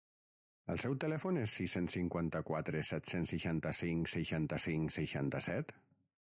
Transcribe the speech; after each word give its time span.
El 0.75 0.79
seu 0.85 0.95
telèfon 1.03 1.37
és 1.41 1.53
sis-cents 1.59 1.93
cinquanta-quatre 1.97 2.83
set-cents 2.89 3.35
seixanta-cinc 3.35 4.13
seixanta-cinc 4.17 4.99
seixanta-set? 5.01 5.79